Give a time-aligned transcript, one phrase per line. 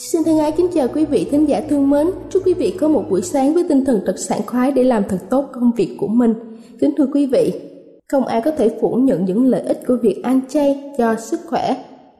[0.00, 2.06] Xin thân ái kính chào quý vị thính giả thương mến.
[2.30, 5.02] Chúc quý vị có một buổi sáng với tinh thần thật sảng khoái để làm
[5.08, 6.34] thật tốt công việc của mình.
[6.80, 7.52] Kính thưa quý vị,
[8.08, 11.40] không ai có thể phủ nhận những lợi ích của việc ăn chay cho sức
[11.46, 11.76] khỏe.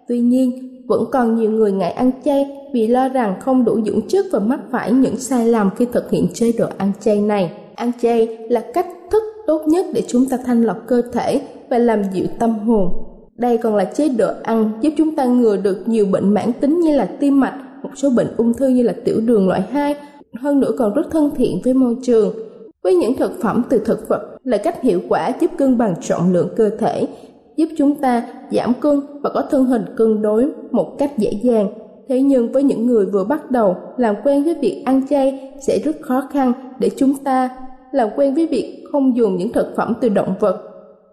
[0.09, 4.01] Tuy nhiên, vẫn còn nhiều người ngại ăn chay vì lo rằng không đủ dưỡng
[4.09, 7.53] chất và mắc phải những sai lầm khi thực hiện chế độ ăn chay này.
[7.75, 11.41] Ăn chay là cách thức tốt nhất để chúng ta thanh lọc cơ thể
[11.71, 12.89] và làm dịu tâm hồn.
[13.37, 16.81] Đây còn là chế độ ăn giúp chúng ta ngừa được nhiều bệnh mãn tính
[16.81, 19.94] như là tim mạch, một số bệnh ung thư như là tiểu đường loại 2,
[20.41, 22.34] hơn nữa còn rất thân thiện với môi trường.
[22.82, 26.32] Với những thực phẩm từ thực vật là cách hiệu quả giúp cân bằng trọng
[26.32, 27.09] lượng cơ thể,
[27.56, 31.72] giúp chúng ta giảm cân và có thân hình cân đối một cách dễ dàng.
[32.09, 35.78] Thế nhưng với những người vừa bắt đầu làm quen với việc ăn chay sẽ
[35.84, 37.50] rất khó khăn để chúng ta
[37.93, 40.62] làm quen với việc không dùng những thực phẩm từ động vật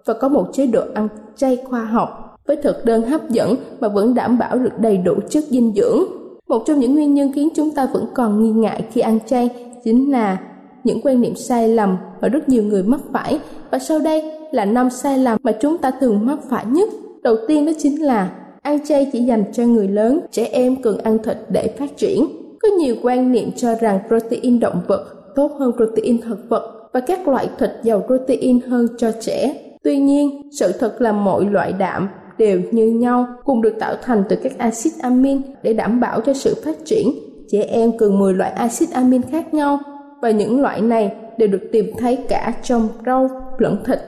[0.06, 3.88] và có một chế độ ăn chay khoa học với thực đơn hấp dẫn mà
[3.88, 6.25] vẫn đảm bảo được đầy đủ chất dinh dưỡng.
[6.48, 9.50] Một trong những nguyên nhân khiến chúng ta vẫn còn nghi ngại khi ăn chay
[9.84, 10.40] chính là
[10.84, 13.40] những quan niệm sai lầm mà rất nhiều người mắc phải
[13.72, 16.90] và sau đây là năm sai lầm mà chúng ta thường mắc phải nhất.
[17.24, 20.98] Đầu tiên đó chính là ăn chay chỉ dành cho người lớn, trẻ em cần
[20.98, 22.28] ăn thịt để phát triển.
[22.62, 27.00] Có nhiều quan niệm cho rằng protein động vật tốt hơn protein thực vật và
[27.00, 29.62] các loại thịt giàu protein hơn cho trẻ.
[29.84, 34.24] Tuy nhiên, sự thật là mọi loại đạm đều như nhau cùng được tạo thành
[34.30, 37.08] từ các axit amin để đảm bảo cho sự phát triển.
[37.48, 39.80] Trẻ em cần 10 loại axit amin khác nhau
[40.22, 44.00] và những loại này đều được tìm thấy cả trong rau lẫn thịt.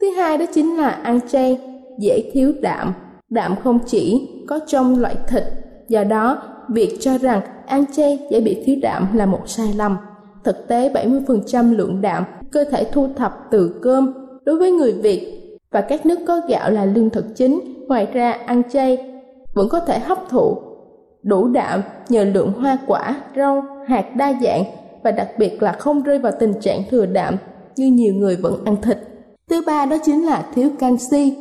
[0.00, 1.60] Thứ hai đó chính là ăn chay
[1.98, 2.92] dễ thiếu đạm.
[3.30, 5.42] Đạm không chỉ có trong loại thịt,
[5.88, 9.96] do đó việc cho rằng ăn chay dễ bị thiếu đạm là một sai lầm.
[10.44, 14.14] Thực tế 70% lượng đạm cơ thể thu thập từ cơm
[14.44, 15.40] đối với người Việt
[15.70, 17.60] và các nước có gạo là lương thực chính.
[17.88, 18.98] Ngoài ra ăn chay
[19.54, 20.56] vẫn có thể hấp thụ
[21.22, 24.64] đủ đạm nhờ lượng hoa quả, rau, hạt đa dạng
[25.04, 27.36] và đặc biệt là không rơi vào tình trạng thừa đạm
[27.76, 28.98] như nhiều người vẫn ăn thịt.
[29.50, 31.36] Thứ ba đó chính là thiếu canxi.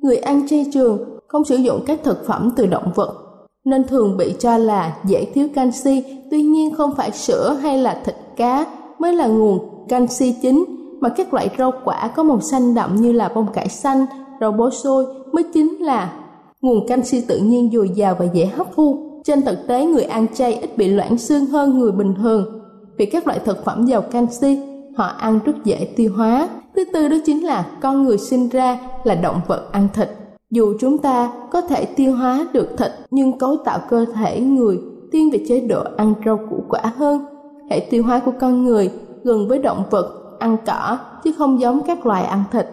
[0.00, 3.26] Người ăn chay trường không sử dụng các thực phẩm từ động vật
[3.66, 8.00] nên thường bị cho là dễ thiếu canxi, tuy nhiên không phải sữa hay là
[8.04, 8.66] thịt cá
[8.98, 10.64] mới là nguồn canxi chính
[11.00, 14.06] mà các loại rau quả có màu xanh đậm như là bông cải xanh,
[14.40, 16.12] rau bó xôi mới chính là
[16.60, 19.20] nguồn canxi tự nhiên dồi dào và dễ hấp thu.
[19.24, 22.62] Trên thực tế, người ăn chay ít bị loãng xương hơn người bình thường
[22.96, 24.58] vì các loại thực phẩm giàu canxi
[24.96, 26.48] họ ăn rất dễ tiêu hóa.
[26.76, 30.08] Thứ tư đó chính là con người sinh ra là động vật ăn thịt.
[30.50, 34.80] Dù chúng ta có thể tiêu hóa được thịt nhưng cấu tạo cơ thể người
[35.12, 37.24] thiên về chế độ ăn rau củ quả hơn.
[37.70, 38.90] Hệ tiêu hóa của con người
[39.24, 42.66] gần với động vật ăn cỏ chứ không giống các loài ăn thịt.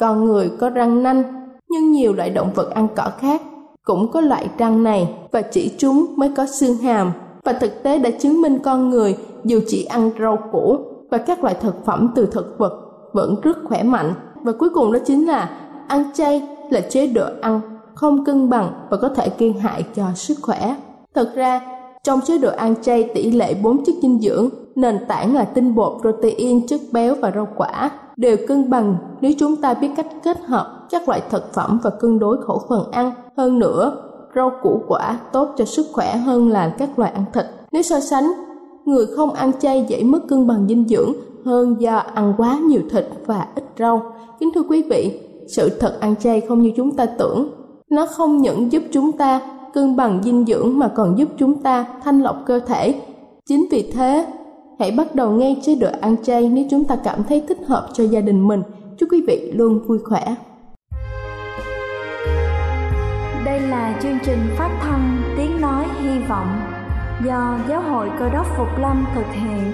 [0.00, 1.22] Con người có răng nanh
[1.68, 3.42] nhưng nhiều loại động vật ăn cỏ khác
[3.84, 7.12] cũng có loại răng này và chỉ chúng mới có xương hàm.
[7.44, 10.78] Và thực tế đã chứng minh con người dù chỉ ăn rau củ
[11.10, 12.72] và các loại thực phẩm từ thực vật
[13.12, 14.14] vẫn rất khỏe mạnh.
[14.42, 15.50] Và cuối cùng đó chính là
[15.88, 17.60] ăn chay là chế độ ăn
[17.94, 20.76] không cân bằng và có thể gây hại cho sức khỏe.
[21.14, 21.60] Thật ra,
[22.02, 25.74] trong chế độ ăn chay tỷ lệ 4 chất dinh dưỡng nền tảng là tinh
[25.74, 30.06] bột, protein, chất béo và rau quả đều cân bằng nếu chúng ta biết cách
[30.22, 33.12] kết hợp các loại thực phẩm và cân đối khẩu phần ăn.
[33.36, 33.96] Hơn nữa,
[34.34, 37.44] rau củ quả tốt cho sức khỏe hơn là các loại ăn thịt.
[37.72, 38.32] Nếu so sánh,
[38.84, 41.12] người không ăn chay dễ mất cân bằng dinh dưỡng
[41.44, 44.02] hơn do ăn quá nhiều thịt và ít rau.
[44.40, 47.48] Kính thưa quý vị, sự thật ăn chay không như chúng ta tưởng.
[47.90, 49.40] Nó không những giúp chúng ta
[49.74, 53.00] cân bằng dinh dưỡng mà còn giúp chúng ta thanh lọc cơ thể.
[53.48, 54.26] Chính vì thế,
[54.78, 57.88] hãy bắt đầu ngay chế độ ăn chay nếu chúng ta cảm thấy thích hợp
[57.92, 58.62] cho gia đình mình.
[58.98, 60.34] Chúc quý vị luôn vui khỏe.
[63.44, 66.60] Đây là chương trình phát thanh Tiếng Nói Hy Vọng
[67.24, 69.72] do Giáo hội Cơ đốc Phục Lâm thực hiện.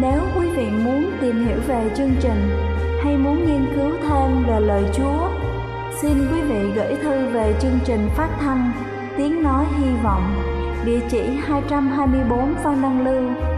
[0.00, 2.50] Nếu quý vị muốn tìm hiểu về chương trình
[3.04, 5.28] hay muốn nghiên cứu thêm về lời Chúa,
[6.02, 8.70] xin quý vị gửi thư về chương trình phát thanh
[9.16, 10.22] Tiếng Nói Hy Vọng,
[10.84, 13.57] địa chỉ 224 Phan Đăng Lưu,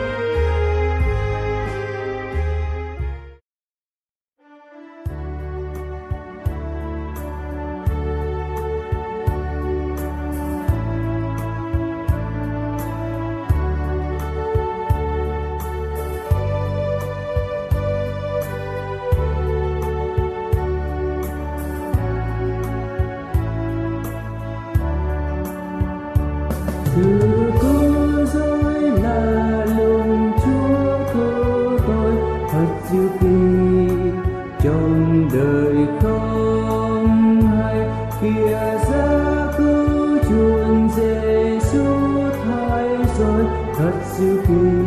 [43.81, 44.80] Katsuki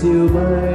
[0.00, 0.28] You.
[0.28, 0.67] bay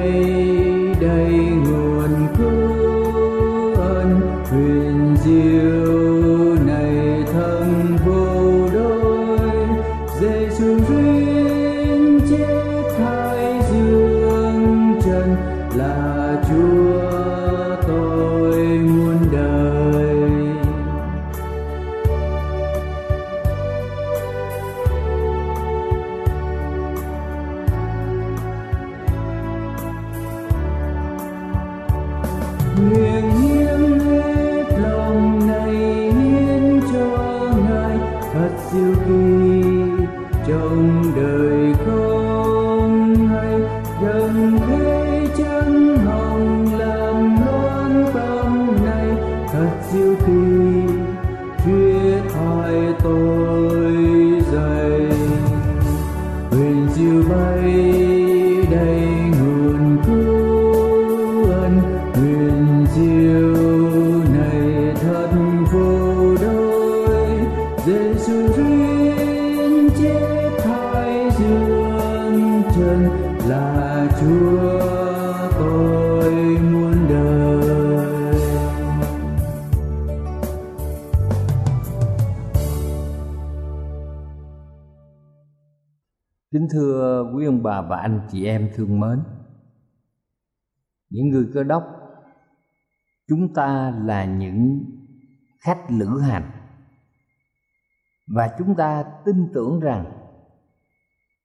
[50.20, 50.94] khi
[51.66, 53.73] phía thai tôi.
[88.04, 89.20] Anh chị em thương mến.
[91.10, 91.84] Những người cơ đốc,
[93.28, 94.86] Chúng ta là những
[95.60, 96.52] khách lữ hành.
[98.28, 100.06] Và chúng ta tin tưởng rằng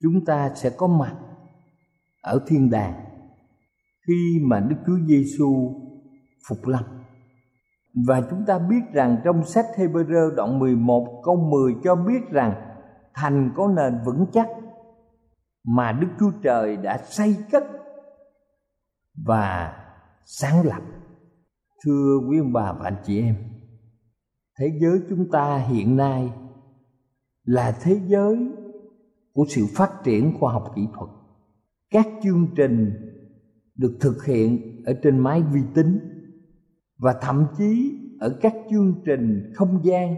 [0.02, 1.14] Chúng ta sẽ có mặt
[2.22, 3.04] ở thiên đàng
[4.06, 5.74] Khi mà Đức Chúa Giêsu
[6.48, 6.84] phục lâm.
[8.06, 12.54] Và chúng ta biết rằng trong sách Hebrew đoạn 11 câu 10 cho biết rằng
[13.14, 14.48] Thành có nền vững chắc
[15.64, 17.64] mà Đức Chúa Trời đã xây cất
[19.26, 19.76] và
[20.24, 20.82] sáng lập.
[21.84, 23.36] Thưa quý ông bà và anh chị em,
[24.58, 26.32] thế giới chúng ta hiện nay
[27.44, 28.36] là thế giới
[29.32, 31.10] của sự phát triển khoa học kỹ thuật.
[31.90, 32.92] Các chương trình
[33.74, 35.98] được thực hiện ở trên máy vi tính
[36.98, 40.14] và thậm chí ở các chương trình không gian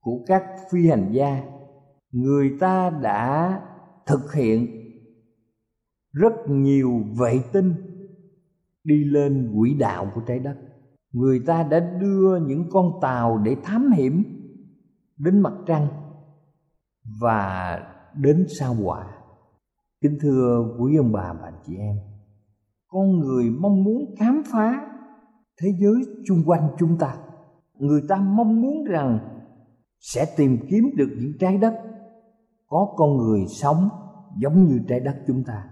[0.00, 1.42] của các phi hành gia
[2.10, 3.60] người ta đã
[4.06, 4.66] thực hiện
[6.12, 7.74] rất nhiều vệ tinh
[8.84, 10.56] đi lên quỹ đạo của trái đất.
[11.12, 14.24] Người ta đã đưa những con tàu để thám hiểm
[15.18, 15.86] đến mặt trăng
[17.20, 17.78] và
[18.14, 19.06] đến sao hỏa.
[20.00, 21.96] Kính thưa quý ông bà và anh chị em,
[22.88, 24.90] con người mong muốn khám phá
[25.60, 25.94] thế giới
[26.24, 27.16] chung quanh chúng ta.
[27.78, 29.18] Người ta mong muốn rằng
[30.00, 31.74] sẽ tìm kiếm được những trái đất
[32.68, 33.88] có con người sống
[34.38, 35.64] giống như trái đất chúng ta.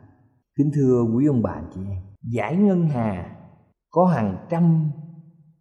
[0.56, 3.36] Kính thưa quý ông bà chị em, giải ngân hà
[3.90, 4.90] có hàng trăm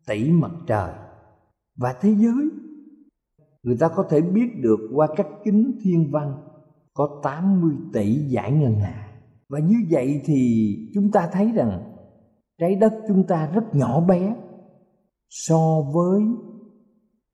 [0.08, 0.94] tỷ mặt trời
[1.78, 2.50] và thế giới.
[3.64, 6.42] Người ta có thể biết được qua các kính thiên văn
[6.94, 9.08] có 80 tỷ giải ngân hà.
[9.50, 11.94] Và như vậy thì chúng ta thấy rằng
[12.60, 14.36] trái đất chúng ta rất nhỏ bé
[15.30, 16.22] so với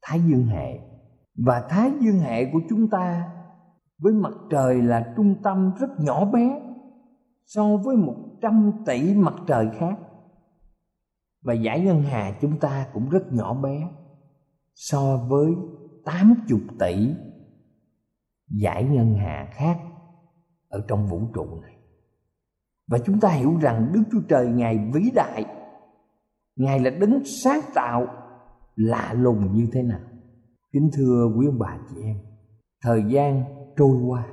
[0.01, 0.80] thái dương hệ.
[1.46, 3.37] Và thái dương hệ của chúng ta
[3.98, 6.62] với mặt trời là trung tâm rất nhỏ bé,
[7.46, 10.00] so với một trăm tỷ mặt trời khác.
[11.44, 13.89] Và giải ngân hà chúng ta cũng rất nhỏ bé,
[14.75, 15.54] so với
[16.06, 17.13] tám chục tỷ
[18.50, 19.80] giải ngân hà khác
[20.70, 21.74] ở trong vũ trụ này.
[22.88, 25.46] Và chúng ta hiểu rằng Đức Chúa Trời Ngài vĩ đại,
[26.56, 28.08] Ngài là đấng sáng tạo
[28.75, 30.00] lạ lùng như thế nào.
[30.72, 32.18] Kính thưa quý ông bà chị em,
[32.82, 34.27] Thời gian trôi qua.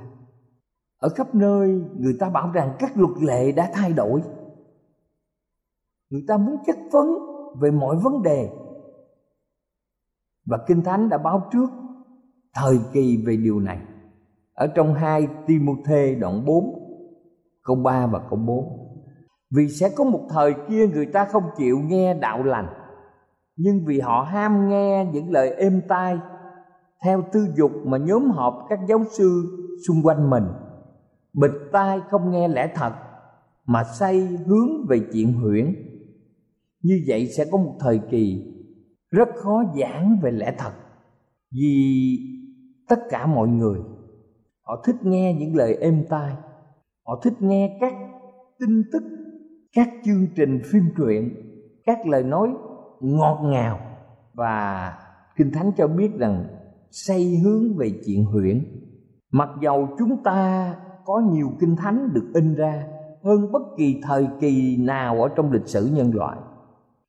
[0.97, 4.21] Ở khắp nơi, người ta bảo rằng các luật lệ đã thay đổi.
[6.09, 7.07] Người ta muốn chất vấn
[7.61, 8.49] về mọi vấn đề.
[10.45, 11.67] Và Kinh Thánh đã báo trước
[12.53, 13.79] thời kỳ về điều này.
[14.53, 16.85] Ở trong hai Timôthê đoạn 4
[17.63, 18.65] câu 3 và câu 4
[19.55, 22.67] Vì sẽ có một thời kia người ta không chịu nghe đạo lành,
[23.55, 26.17] Nhưng vì họ ham nghe những lời êm tai
[27.03, 29.43] theo tư dục mà nhóm họp các giáo sư
[29.87, 30.43] xung quanh mình,
[31.33, 32.93] Bịch tai không nghe lẽ thật
[33.65, 35.75] Mà say hướng về chuyện huyễn.
[36.83, 38.53] Như vậy sẽ có một thời kỳ
[39.11, 40.71] Rất khó giảng về lẽ thật,
[41.51, 42.17] Vì
[42.89, 43.79] tất cả mọi người,
[44.67, 46.33] Họ thích nghe những lời êm tai,
[47.07, 47.93] họ thích nghe các
[48.59, 49.03] tin tức,
[49.73, 51.35] các chương trình phim truyện,
[51.85, 52.49] các lời nói
[53.01, 53.79] ngọt ngào.
[54.33, 54.93] Và
[55.35, 56.45] kinh thánh cho biết rằng
[56.95, 58.65] xây hướng về chuyện huyễn
[59.31, 60.75] mặc dầu chúng ta
[61.05, 62.87] có nhiều kinh thánh được in ra
[63.23, 66.37] hơn bất kỳ thời kỳ nào ở trong lịch sử nhân loại,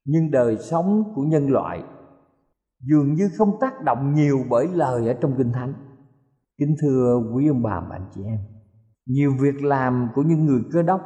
[0.05, 1.83] nhưng đời sống của nhân loại
[2.81, 5.75] dường như không tác động nhiều bởi lời ở trong kinh thánh.
[6.59, 8.39] Kính thưa quý ông bà và anh chị em,
[9.07, 11.01] nhiều việc làm của những người cơ đốc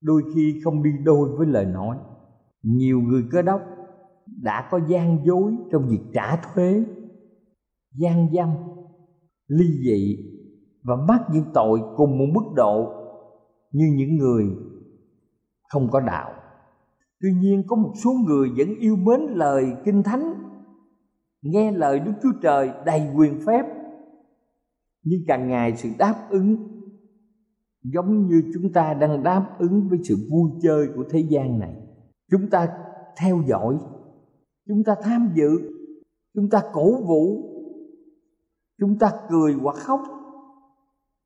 [0.00, 1.96] đôi khi không đi đôi với lời nói.
[2.62, 3.60] Nhiều người cơ đốc
[4.42, 6.84] đã có gian dối trong việc trả thuế
[7.94, 8.48] gian dâm,
[9.48, 10.16] ly dị
[10.82, 12.92] và mắc những tội cùng một mức độ
[13.72, 14.44] như những người
[15.68, 16.32] không có đạo.
[17.20, 20.34] Tuy nhiên, có một số người vẫn yêu mến lời kinh thánh,
[21.42, 23.62] nghe lời đức chúa trời đầy quyền phép.
[25.04, 26.56] Nhưng càng ngày sự đáp ứng
[27.82, 31.74] giống như chúng ta đang đáp ứng với sự vui chơi của thế gian này.
[32.30, 32.68] Chúng ta
[33.20, 33.78] theo dõi,
[34.68, 35.50] chúng ta tham dự,
[36.34, 37.49] chúng ta cổ vũ
[38.80, 40.00] chúng ta cười hoặc khóc,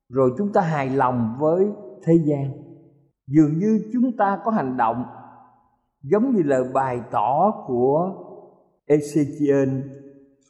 [0.09, 1.73] rồi chúng ta hài lòng với
[2.05, 2.51] thế gian.
[3.27, 5.05] Dường như chúng ta có hành động
[6.03, 8.13] giống như lời bài tỏ của
[8.87, 9.83] Ezechiel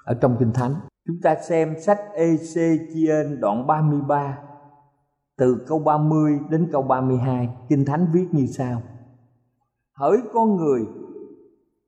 [0.04, 0.74] ở trong Kinh Thánh.
[1.06, 4.38] Chúng ta xem sách Ezechiel đoạn 33
[5.38, 8.82] từ câu 30 đến câu 32 Kinh Thánh viết như sau.
[9.94, 10.86] Hỡi con người,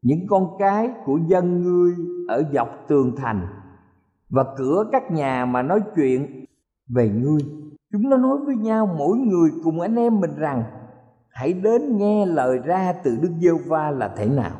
[0.03, 1.95] Những con cái của dân ngươi
[2.29, 3.47] Ở dọc tường thành
[4.31, 6.45] và cửa các nhà mà nói chuyện
[6.89, 7.41] Về ngươi.
[7.93, 10.65] Chúng nó nói với nhau, mỗi người cùng anh em mình rằng,
[11.29, 14.57] Hãy đến nghe lời ra từ Đức Giêsu va là thế nào.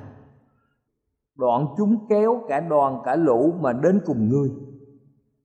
[1.37, 4.51] Đoạn chúng kéo cả đoàn cả lũ mà đến cùng ngươi.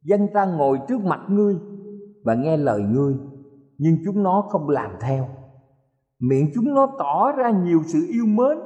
[0.03, 1.55] Dân ta ngồi trước mặt ngươi
[2.23, 3.15] Và nghe lời ngươi,
[3.77, 5.27] nhưng chúng nó không làm theo.
[6.19, 8.57] Miệng chúng nó tỏ ra nhiều sự yêu mến,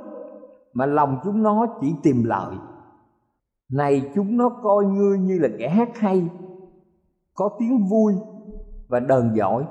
[0.73, 2.55] mà lòng chúng nó chỉ tìm lợi
[3.71, 6.29] này chúng nó coi ngươi như là kẻ hát hay,
[7.33, 8.13] có tiếng vui
[8.87, 9.65] và đờn giỏi.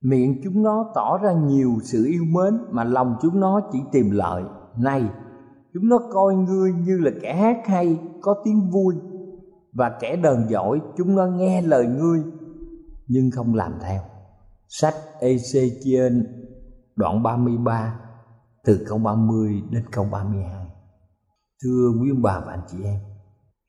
[0.00, 4.10] Miệng chúng nó tỏ ra nhiều sự yêu mến, mà lòng chúng nó chỉ tìm
[4.10, 4.42] lợi.
[4.78, 5.04] Này,
[5.74, 8.94] chúng nó coi ngươi như là kẻ hát hay, có tiếng vui
[9.72, 10.80] và kẻ đờn giỏi.
[10.96, 12.22] Chúng nó nghe lời ngươi,
[13.08, 14.02] nhưng không làm theo.
[14.68, 16.22] Sách Ezechiel
[16.96, 18.00] đoạn 33
[18.64, 20.66] từ câu 30 đến câu 32
[21.64, 23.00] thưa quý ông bà và anh chị em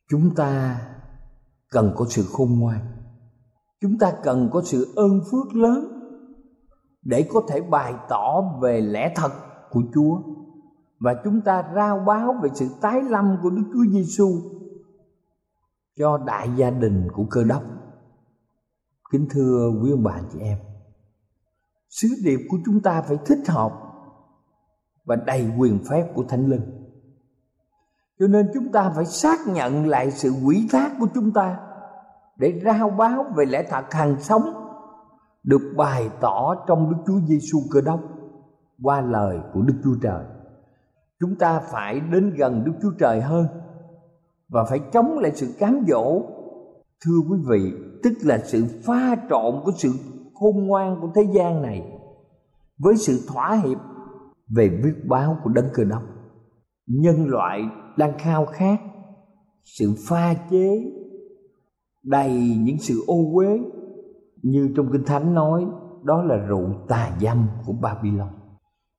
[0.09, 0.81] chúng ta
[1.69, 2.93] cần có sự khôn ngoan
[3.83, 5.85] chúng ta cần có sự ơn phước lớn
[7.01, 9.31] để có thể bày tỏ về lẽ thật
[9.69, 10.21] của Chúa
[10.99, 14.27] và chúng ta rao báo về sự tái lâm của Đức Chúa Giêsu
[15.97, 17.63] cho đại gia đình của cơ đốc.
[19.11, 20.57] Kính thưa quý ông bà chị em,
[21.89, 23.71] sứ điệp của chúng ta phải thích hợp
[25.05, 26.82] và đầy quyền phép của Thánh Linh.
[28.19, 31.59] Cho nên chúng ta phải xác nhận lại sự quỷ thác của chúng ta
[32.37, 34.53] để rao báo về lẽ thật hàng sống
[35.43, 37.99] được bày tỏ trong Đức Chúa Giêsu Cơ Đốc
[38.81, 40.25] qua lời của Đức Chúa Trời.
[41.19, 43.47] Chúng ta phải đến gần Đức Chúa Trời hơn
[44.49, 46.21] và phải chống lại sự cám dỗ.
[47.05, 49.89] Thưa quý vị, tức là sự pha trộn của sự
[50.33, 51.83] khôn ngoan của thế gian này
[52.77, 53.77] với sự thỏa hiệp
[54.55, 56.01] về viết báo của đấng cơ đốc.
[56.87, 57.61] Nhân loại
[57.97, 58.81] đang khao khát
[59.63, 60.91] sự pha chế
[62.03, 63.59] đầy những sự ô uế
[64.41, 65.65] như trong kinh thánh nói,
[66.03, 68.29] đó là rượu tà dâm của Babylon.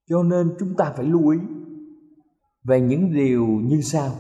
[0.09, 1.39] Cho nên chúng ta phải lưu ý
[2.65, 4.11] về những điều như sau.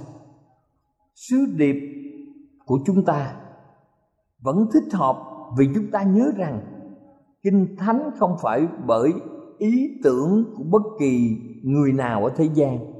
[1.14, 1.76] Sứ điệp
[2.64, 3.36] của chúng ta
[4.42, 5.16] vẫn thích hợp
[5.58, 6.60] vì chúng ta nhớ rằng
[7.42, 9.12] kinh thánh không phải bởi
[9.58, 12.93] ý tưởng của bất kỳ người nào ở thế gian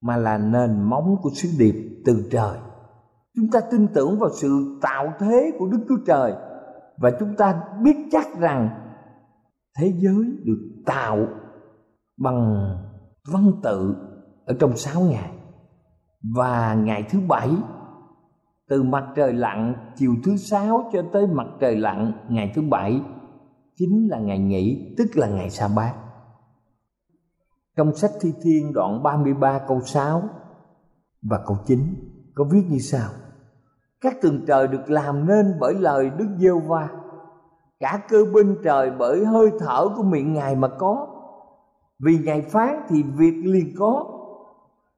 [0.00, 2.58] mà là nền móng của sứ điệp từ trời.
[3.36, 6.32] Chúng ta tin tưởng vào sự tạo thế của Đức Chúa Trời
[6.98, 8.68] và chúng ta biết chắc rằng
[9.78, 11.26] thế giới được tạo
[12.18, 12.68] bằng
[13.32, 13.94] văn tự
[14.46, 15.30] ở trong sáu ngày
[16.36, 17.50] và ngày thứ bảy,
[18.68, 23.00] từ mặt trời lặn chiều thứ sáu cho tới mặt trời lặn ngày thứ bảy,
[23.76, 25.94] chính là ngày nghỉ, tức là ngày sa bát
[27.76, 30.22] trong sách thi thiên đoạn 33 câu 6
[31.22, 31.78] và câu 9
[32.34, 33.10] có viết như sau.
[34.00, 36.88] Các tường trời được làm nên bởi lời Đức Giêsu va
[37.80, 41.06] cả cơ binh trời bởi hơi thở của miệng ngài mà có.
[41.98, 44.04] Vì ngài phán thì việc liền có.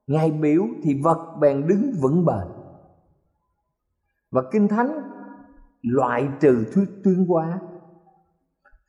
[0.07, 2.47] Ngài biểu thì vật bèn đứng vững bền.
[4.31, 5.01] Và kinh thánh
[5.81, 7.59] loại trừ thuyết tuyên hóa.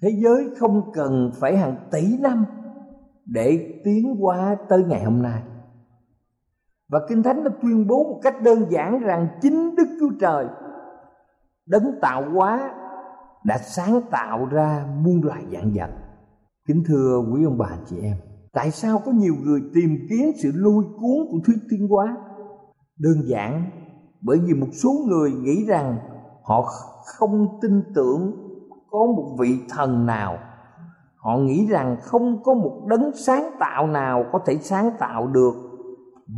[0.03, 2.45] Thế giới không cần phải hàng tỷ năm
[3.27, 5.43] để tiến qua tới ngày hôm nay.
[6.89, 10.47] Và kinh thánh đã tuyên bố một cách đơn giản rằng chính đức chúa trời
[11.67, 12.75] đấng tạo hóa
[13.45, 15.91] đã sáng tạo ra muôn loài dạng vật.
[16.67, 18.17] Kính thưa quý ông bà chị em,
[18.53, 22.17] tại sao có nhiều người tìm kiếm sự lôi cuốn của thuyết tiến hóa?
[22.99, 23.71] Đơn giản
[24.21, 25.99] bởi vì một số người nghĩ rằng
[26.43, 26.63] họ
[27.05, 28.33] không tin tưởng
[28.91, 30.39] có một vị thần nào
[31.25, 35.55] họ nghĩ rằng không có một đấng sáng tạo nào có thể sáng tạo được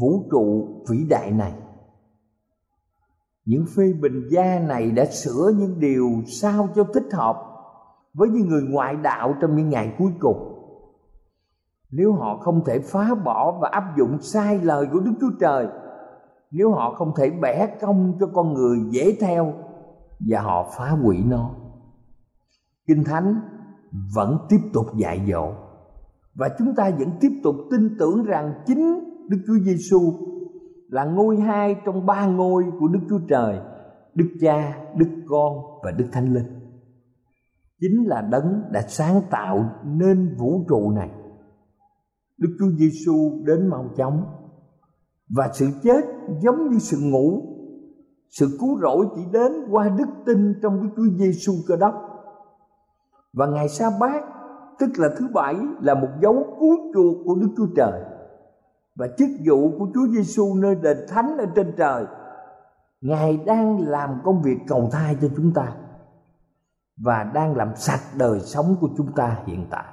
[0.00, 1.52] vũ trụ vĩ đại này.
[3.44, 7.36] Những phê bình gia này đã sửa những điều sao cho thích hợp
[8.14, 10.52] với những người ngoại đạo trong những ngày cuối cùng.
[11.90, 15.66] Nếu họ không thể phá bỏ và áp dụng sai lời của đức chúa trời,
[16.50, 19.52] nếu họ không thể bẻ cong cho con người dễ theo
[20.30, 21.50] và họ phá hủy nó.
[22.86, 23.40] Kinh thánh
[24.14, 25.52] vẫn tiếp tục dạy dỗ
[26.36, 30.12] và chúng ta vẫn tiếp tục tin tưởng rằng chính Đức Chúa Giêsu
[30.88, 33.58] là ngôi hai trong ba ngôi của Đức Chúa Trời,
[34.14, 35.52] Đức Cha, Đức Con
[35.84, 36.46] và Đức Thánh Linh.
[37.80, 41.10] Chính là đấng đã sáng tạo nên vũ trụ này.
[42.38, 44.24] Đức Chúa Giêsu đến mau chóng
[45.36, 46.04] và sự chết
[46.42, 47.42] giống như sự ngủ.
[48.30, 51.94] Sự cứu rỗi chỉ đến qua đức tin trong Đức Chúa Giêsu Cơ Đốc.
[53.32, 54.24] Và ngày sa bát,
[54.78, 58.02] tức là thứ bảy, là một dấu cứu chuộc của Đức Chúa Trời
[58.96, 62.04] và chức vụ của Chúa Giêsu nơi đền thánh ở trên trời,
[63.00, 65.72] Ngài đang làm công việc cầu thai cho chúng ta
[67.04, 69.84] và đang làm sạch đời sống của chúng ta hiện tại.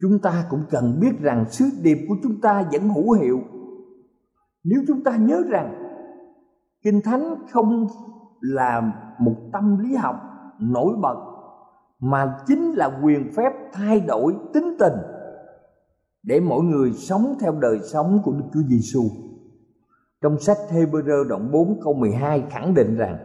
[0.00, 3.38] Chúng ta cũng cần biết rằng sứ điệp của chúng ta vẫn hữu hiệu.
[4.64, 5.74] Nếu chúng ta nhớ rằng
[6.84, 7.86] Kinh Thánh không
[8.40, 10.16] là một tâm lý học
[10.58, 11.16] nổi bật
[12.00, 14.94] mà chính là quyền phép thay đổi tính tình
[16.22, 19.02] để mỗi người sống theo đời sống của Đức Chúa Giêsu.
[20.22, 23.16] Trong sách Hebrew đoạn 4 câu 12 khẳng định rằng,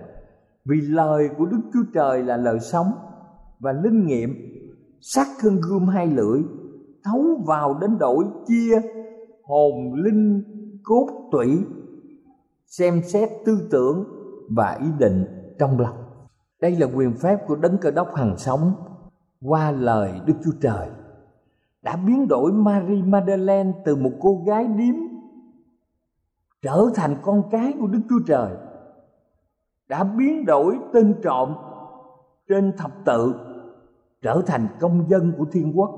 [0.66, 2.92] vì lời của Đức Chúa Trời là lời sống
[3.60, 4.30] và linh nghiệm
[5.02, 6.42] sắc hơn gươm hai lưỡi,
[7.04, 8.82] thấu vào đến đổi chia
[9.44, 10.44] hồn linh
[10.84, 11.58] cốt tủy,
[12.66, 14.06] xem xét tư tưởng
[14.50, 15.26] và ý định
[15.60, 16.05] trong lòng
[16.62, 18.74] đây là quyền phép của đấng cơ đốc hằng sống
[19.42, 20.88] qua lời đức chúa trời.
[21.82, 24.96] Đã biến đổi Marie Magdalene từ một cô gái điếm
[26.66, 28.52] trở thành con cái của Đức Chúa Trời.
[29.90, 31.54] Đã biến đổi tên trộm
[32.50, 33.34] trên thập tự,
[34.22, 35.90] trở thành công dân của thiên quốc.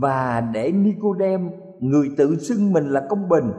[0.00, 3.52] Và để Nicodem, người tự xưng mình là công bình,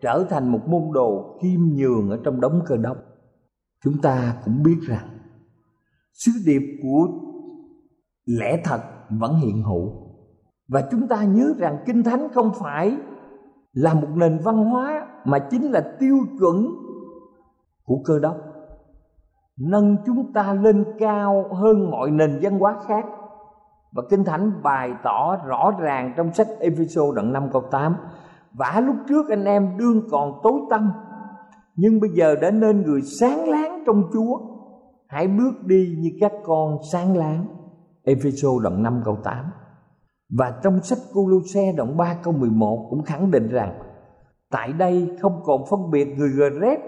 [0.00, 2.96] trở thành một môn đồ khiêm nhường ở trong đống cơ đốc.
[3.84, 5.08] Chúng ta cũng biết rằng
[6.18, 7.08] sứ điệp của
[8.26, 9.92] lẽ thật vẫn hiện hữu.
[10.68, 12.96] Và chúng ta nhớ rằng kinh thánh không phải
[13.72, 16.68] là một nền văn hóa mà chính là tiêu chuẩn
[17.84, 18.36] của cơ đốc.
[19.58, 23.04] Nâng chúng ta lên cao hơn mọi nền văn hóa khác.
[23.92, 27.96] Và kinh thánh bày tỏ rõ ràng trong sách Ephesos đoạn 5 câu 8
[28.52, 30.92] vả lúc trước anh em đương còn tối tâm
[31.76, 34.57] nhưng bây giờ đã nên người sáng láng trong Chúa
[35.08, 37.46] hãy bước đi như các con sáng láng.
[38.04, 39.44] Ephesos đoạn 5 câu 8
[40.30, 43.78] và trong sách Colosse đoạn 3 câu 11 cũng khẳng định rằng
[44.50, 46.78] Tại đây không còn phân biệt người Gret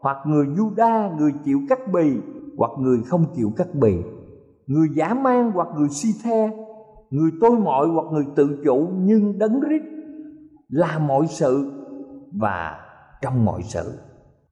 [0.00, 2.16] hoặc người Juda, người chịu cắt bì
[2.56, 3.94] hoặc người không chịu cắt bì,
[4.66, 6.50] người giả man hoặc người si the,
[7.10, 9.82] người tôi mọi hoặc người tự chủ nhưng đấng rít
[10.68, 11.72] là mọi sự
[12.32, 12.76] và
[13.22, 13.98] trong mọi sự.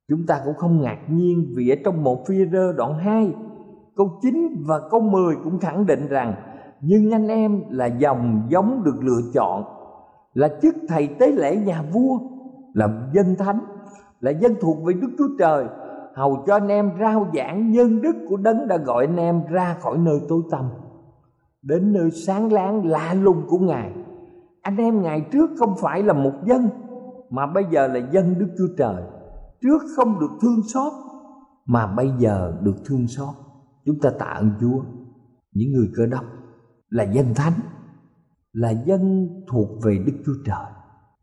[0.08, 3.32] Chúng ta cũng không ngạc nhiên vì ở trong một phi rơ đoạn 2
[3.96, 6.34] câu 9 và câu 10 cũng khẳng định rằng,
[6.80, 9.64] nhưng anh em là dòng giống được lựa chọn,
[10.34, 12.18] là chức thầy tế lễ nhà vua,
[12.74, 13.58] là dân thánh,
[14.20, 15.66] là dân thuộc về đức chúa trời,
[16.14, 19.76] hầu cho anh em rao giảng nhân đức của đấng đã gọi anh em ra
[19.80, 20.64] khỏi nơi tối tăm,
[21.62, 23.92] đến nơi sáng láng lạ lùng của ngài.
[24.62, 26.68] Anh em ngày trước không phải là một dân,
[27.30, 29.02] mà bây giờ là dân đức chúa trời
[29.62, 30.92] trước không được thương xót,
[31.66, 33.34] mà bây giờ được thương xót.
[33.84, 34.82] Chúng ta tạ ơn chúa.
[35.52, 36.24] Những người cơ đốc
[36.88, 37.60] là dân thánh,
[38.52, 40.66] là dân thuộc về đức chúa trời.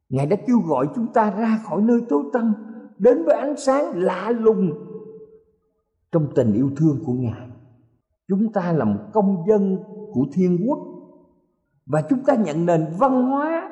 [0.10, 2.54] Ngài đã kêu gọi chúng ta ra khỏi nơi tối tăm,
[2.98, 4.72] đến với ánh sáng lạ lùng
[6.12, 7.50] trong tình yêu thương của ngài.
[8.28, 9.78] Chúng ta là một công dân
[10.14, 10.80] của thiên quốc,
[11.86, 13.70] và chúng ta nhận nền văn hóa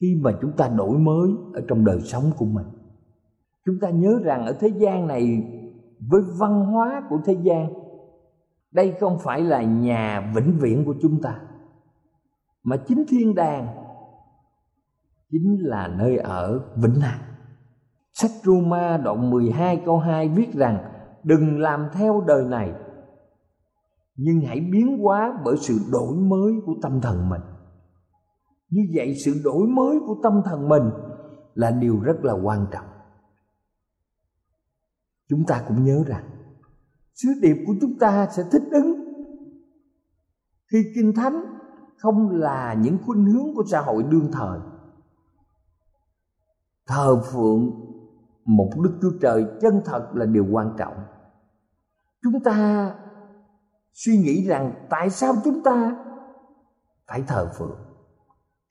[0.00, 2.66] khi mà chúng ta đổi mới ở trong đời sống của mình
[3.66, 5.42] chúng ta nhớ rằng ở thế gian này
[6.10, 7.72] với văn hóa của thế gian,
[8.72, 11.40] đây không phải là nhà vĩnh viễn của chúng ta,
[12.62, 13.66] mà chính thiên đàng
[15.30, 17.20] chính là nơi ở vĩnh hằng.
[18.12, 20.78] Sách Roma đoạn 12 câu 2 viết rằng,
[21.24, 22.72] đừng làm theo đời này,
[24.16, 27.40] nhưng hãy biến hóa bởi sự đổi mới của tâm thần mình.
[28.70, 30.90] Như vậy sự đổi mới của tâm thần mình
[31.54, 32.86] là điều rất là quan trọng
[35.30, 36.30] chúng ta cũng nhớ rằng,
[37.14, 39.04] sứ điệp của chúng ta sẽ thích ứng.
[40.72, 41.44] Khi kinh thánh
[41.98, 44.58] không là những khuynh hướng của xã hội đương thời,
[46.86, 47.70] thờ phượng
[48.44, 50.94] một đức chúa trời chân thật là điều quan trọng.
[52.22, 52.94] Chúng ta
[53.92, 55.96] suy nghĩ rằng tại sao chúng ta
[57.08, 57.78] phải thờ phượng?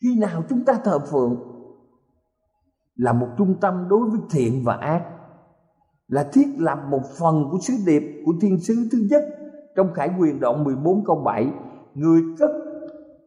[0.01, 1.35] Khi nào chúng ta thờ phượng
[2.95, 5.18] là một trung tâm đối với thiện và ác
[6.09, 9.23] là thiết lập một phần của sứ điệp của thiên sứ thứ nhất
[9.75, 11.47] trong Khải quyền đoạn 14 câu 7
[11.95, 12.51] người cất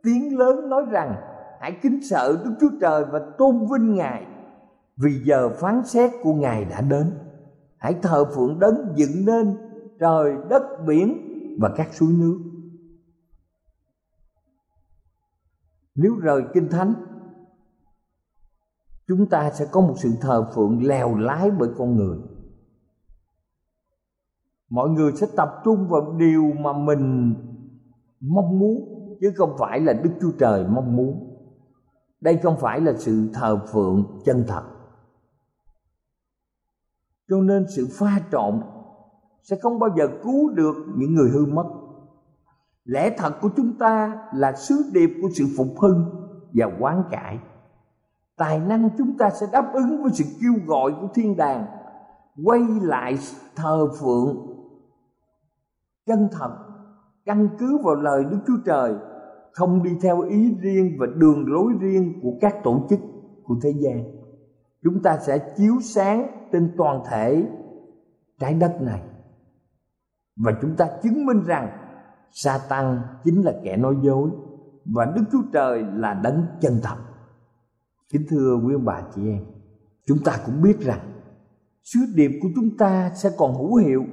[0.02, 1.14] tiếng lớn nói rằng,
[1.60, 4.26] hãy kính sợ Đức Chúa Trời và tôn vinh Ngài,
[4.96, 7.12] vì giờ phán xét của Ngài đã đến.
[7.78, 9.56] Hãy thờ phượng đấng dựng nên
[10.00, 11.28] trời, đất, biển
[11.60, 12.38] và các suối nước.
[15.94, 16.94] Nếu rời kinh thánh,
[19.08, 22.18] chúng ta sẽ có một sự thờ phượng lèo lái bởi con người
[24.72, 27.34] mọi người sẽ tập trung vào điều mà mình
[28.20, 28.74] mong muốn,
[29.20, 31.36] chứ không phải là đức chúa trời mong muốn.
[32.20, 34.62] Đây không phải là sự thờ phượng chân thật.
[37.28, 38.60] Cho nên sự pha trộn
[39.42, 41.66] sẽ không bao giờ cứu được những người hư mất.
[42.84, 46.04] Lẽ thật của chúng ta là sứ điệp của sự phục hưng
[46.54, 47.38] và quán cải.
[48.36, 51.66] Tài năng chúng ta sẽ đáp ứng với sự kêu gọi của thiên đàng,
[52.44, 53.18] quay lại
[53.56, 54.51] thờ phượng
[56.06, 56.50] chân thật,
[57.24, 58.94] căn cứ vào lời Đức Chúa Trời,
[59.52, 63.00] không đi theo ý riêng và đường lối riêng của các tổ chức
[63.44, 64.04] của thế gian.
[64.82, 67.46] Chúng ta sẽ chiếu sáng trên toàn thể
[68.40, 69.02] trái đất này.
[70.36, 71.68] Và chúng ta chứng minh rằng
[72.30, 74.30] sa tăng chính là kẻ nói dối
[74.84, 76.96] và đức chúa trời là đấng chân thật.
[78.12, 79.44] Kính thưa quý ông bà chị em,
[80.06, 81.00] chúng ta cũng biết rằng
[81.82, 84.04] sứ điệp của chúng ta sẽ còn hữu hiệu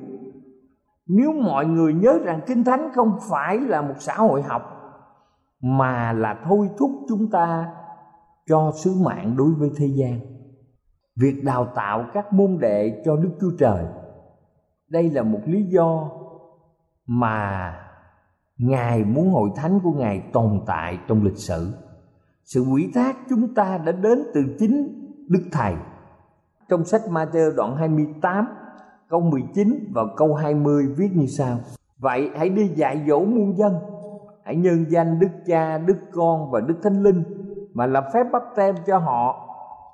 [1.09, 4.61] nếu mọi người nhớ rằng kinh thánh không phải là một xã hội học,
[5.61, 7.73] mà là thôi thúc chúng ta
[8.47, 10.19] cho sứ mạng đối với thế gian.
[11.15, 13.85] Việc đào tạo các môn đệ cho đức chúa trời,
[14.89, 16.09] đây là một lý do
[17.07, 17.73] mà
[18.57, 21.73] ngài muốn hội thánh của ngài tồn tại trong lịch sử.
[22.43, 25.75] Sự quỷ thác chúng ta đã đến từ chính đức thầy.
[26.69, 28.45] Trong sách Matthew đoạn 28
[29.09, 31.57] câu 19 và câu 20 viết như sau.
[31.97, 33.73] Vậy hãy đi dạy dỗ muôn dân.
[34.43, 37.23] Hãy nhân danh Đức Cha, Đức Con và Đức Thánh Linh
[37.73, 39.47] Mà làm phép bắp tem cho họ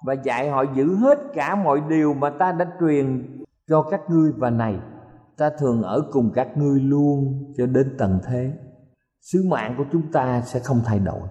[0.06, 3.26] Và dạy họ giữ hết cả mọi điều mà ta đã truyền
[3.70, 4.32] cho các ngươi.
[4.38, 4.80] Và này
[5.38, 8.52] Ta thường ở cùng các ngươi luôn cho đến tận thế.
[9.22, 11.22] Sứ mạng của chúng ta sẽ không thay đổi.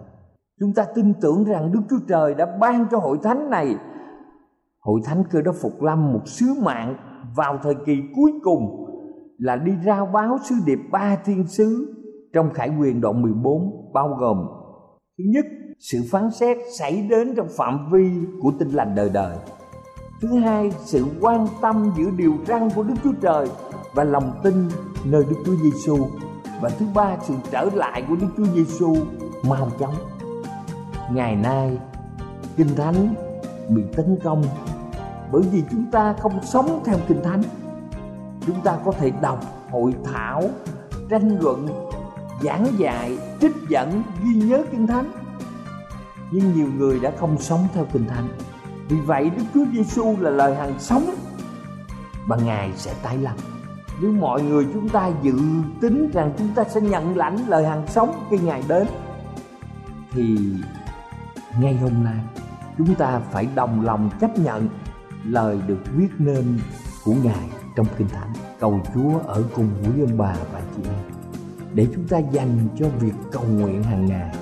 [0.61, 3.77] Chúng ta tin tưởng rằng Đức Chúa Trời đã ban cho hội thánh này.
[4.81, 6.97] Hội thánh cơ đốc Phục Lâm một sứ mạng
[7.37, 8.87] vào thời kỳ cuối cùng
[9.39, 11.95] là đi rao báo sứ điệp ba thiên sứ
[12.33, 14.47] trong Khải quyền đoạn 14 bao gồm,
[15.19, 15.45] thứ nhất,
[15.79, 18.11] sự phán xét xảy đến trong phạm vi
[18.43, 19.37] của tinh lành đời đời.
[20.21, 23.47] Thứ hai, sự quan tâm giữa điều răn của Đức Chúa Trời
[23.95, 24.55] và lòng tin
[25.05, 25.97] nơi Đức Chúa Giêsu
[26.61, 28.97] và thứ ba, sự trở lại của Đức Chúa Giêsu
[29.49, 29.95] mau chóng.
[31.13, 31.79] Ngày nay,
[32.57, 33.15] kinh thánh
[33.69, 34.43] bị tấn công
[35.33, 37.43] bởi vì chúng ta không sống theo kinh thánh.
[38.47, 40.43] Chúng ta có thể đọc hội thảo,
[41.11, 41.69] tranh luận,
[42.43, 45.13] giảng dạy, trích dẫn, ghi nhớ kinh thánh.
[46.31, 48.29] Nhưng nhiều người đã không sống theo kinh thánh.
[48.89, 51.15] Vì vậy, đức chúa giêsu là lời hàng sống
[52.27, 53.37] và ngài sẽ tái lâm
[54.01, 55.39] nếu mọi người chúng ta dự
[55.81, 58.87] tính rằng chúng ta sẽ nhận lãnh lời hàng sống khi ngài đến,
[60.13, 60.39] thì
[61.61, 62.19] ngay hôm nay,
[62.79, 64.69] chúng ta phải đồng lòng chấp nhận
[65.27, 66.59] lời được viết nên
[67.05, 68.33] của Ngài trong Kinh Thánh.
[68.61, 71.15] Cầu Chúa ở cùng quý ông bà và chị em
[71.75, 74.37] để chúng ta dành cho việc cầu nguyện hàng ngày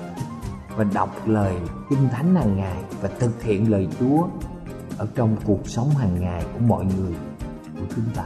[0.77, 1.55] và đọc lời
[1.89, 4.27] Kinh Thánh hàng ngày và thực hiện lời Chúa
[4.97, 7.13] ở trong cuộc sống hàng ngày của mọi người,
[7.79, 8.25] của chúng ta.